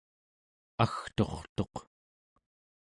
agturtuq 0.83 1.75